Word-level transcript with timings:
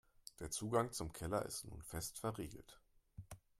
Der 0.39 0.49
Zugang 0.49 0.91
zum 0.93 1.13
Keller 1.13 1.45
ist 1.45 1.63
nun 1.63 1.83
fest 1.83 2.17
verriegelt. 2.17 2.81